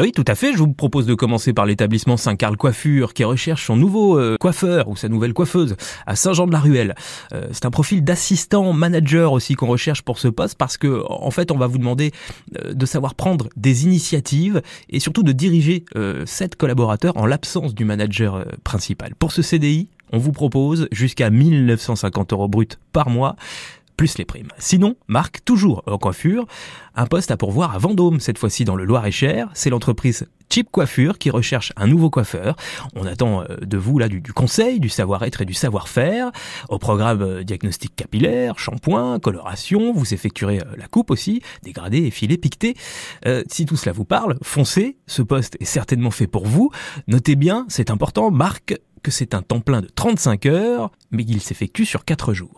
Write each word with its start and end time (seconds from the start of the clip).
Oui, 0.00 0.10
tout 0.10 0.24
à 0.26 0.34
fait. 0.34 0.52
Je 0.54 0.58
vous 0.58 0.72
propose 0.72 1.06
de 1.06 1.14
commencer 1.14 1.52
par 1.52 1.66
l'établissement 1.66 2.16
Saint-Carl 2.16 2.56
Coiffure 2.56 3.14
qui 3.14 3.22
recherche 3.22 3.64
son 3.64 3.76
nouveau 3.76 4.18
euh, 4.18 4.36
coiffeur 4.40 4.88
ou 4.88 4.96
sa 4.96 5.08
nouvelle 5.08 5.32
coiffeuse 5.32 5.76
à 6.04 6.16
Saint-Jean-de-la-Ruelle. 6.16 6.96
Euh, 7.32 7.46
c'est 7.52 7.64
un 7.64 7.70
profil 7.70 8.02
d'assistant 8.02 8.72
manager 8.72 9.30
aussi 9.30 9.54
qu'on 9.54 9.68
recherche 9.68 10.02
pour 10.02 10.18
ce 10.18 10.26
poste 10.26 10.58
parce 10.58 10.78
que 10.78 11.04
en 11.08 11.30
fait, 11.30 11.52
on 11.52 11.58
va 11.58 11.68
vous 11.68 11.78
demander 11.78 12.10
euh, 12.64 12.74
de 12.74 12.86
savoir 12.86 13.14
prendre 13.14 13.48
des 13.56 13.84
initiatives 13.84 14.62
et 14.90 14.98
surtout 14.98 15.22
de 15.22 15.30
diriger 15.30 15.84
sept 16.24 16.56
collaborateurs 16.56 17.16
en 17.16 17.26
l'absence 17.26 17.72
du 17.72 17.84
manager 17.84 18.44
principal. 18.64 19.14
Pour 19.14 19.30
ce 19.30 19.42
CDI, 19.42 19.88
on 20.12 20.18
vous 20.18 20.32
propose 20.32 20.88
jusqu'à 20.90 21.30
1950 21.30 22.32
euros 22.32 22.48
brut 22.48 22.80
par 22.92 23.10
mois 23.10 23.36
plus 23.96 24.18
les 24.18 24.24
primes. 24.24 24.48
Sinon, 24.58 24.96
Marc, 25.08 25.44
toujours 25.44 25.82
en 25.86 25.98
coiffure, 25.98 26.46
un 26.94 27.06
poste 27.06 27.30
à 27.30 27.36
pourvoir 27.36 27.74
à 27.74 27.78
Vendôme, 27.78 28.20
cette 28.20 28.38
fois-ci 28.38 28.64
dans 28.64 28.76
le 28.76 28.84
Loir-et-Cher. 28.84 29.48
C'est 29.54 29.70
l'entreprise 29.70 30.26
Chip 30.50 30.70
Coiffure 30.70 31.18
qui 31.18 31.30
recherche 31.30 31.72
un 31.76 31.86
nouveau 31.86 32.10
coiffeur. 32.10 32.56
On 32.94 33.06
attend 33.06 33.42
euh, 33.42 33.56
de 33.62 33.76
vous 33.76 33.98
là 33.98 34.08
du, 34.08 34.22
conseil, 34.32 34.78
du 34.78 34.88
savoir-être 34.88 35.42
et 35.42 35.44
du 35.44 35.54
savoir-faire. 35.54 36.30
Au 36.68 36.78
programme 36.78 37.22
euh, 37.22 37.42
diagnostic 37.42 37.96
capillaire, 37.96 38.58
shampoing, 38.58 39.18
coloration, 39.18 39.92
vous 39.92 40.14
effectuerez 40.14 40.58
euh, 40.58 40.76
la 40.76 40.86
coupe 40.86 41.10
aussi, 41.10 41.42
dégradé, 41.62 42.04
effilé, 42.04 42.38
piqueté. 42.38 42.76
si 43.48 43.64
tout 43.64 43.76
cela 43.76 43.92
vous 43.92 44.04
parle, 44.04 44.36
foncez, 44.42 44.96
ce 45.06 45.22
poste 45.22 45.56
est 45.60 45.64
certainement 45.64 46.10
fait 46.10 46.26
pour 46.26 46.46
vous. 46.46 46.70
Notez 47.08 47.36
bien, 47.36 47.66
c'est 47.68 47.90
important, 47.90 48.30
Marc, 48.30 48.76
que 49.02 49.10
c'est 49.10 49.34
un 49.34 49.42
temps 49.42 49.60
plein 49.60 49.80
de 49.80 49.88
35 49.94 50.46
heures, 50.46 50.90
mais 51.10 51.24
qu'il 51.24 51.40
s'effectue 51.40 51.84
sur 51.84 52.04
4 52.04 52.32
jours. 52.32 52.50